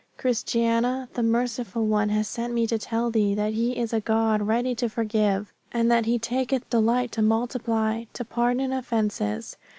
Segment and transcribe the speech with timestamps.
[0.17, 4.41] Christiana, the Merciful One has sent me to tell thee that He is a God
[4.41, 9.57] ready to forgive, and that He taketh delight to multiply to pardon offences.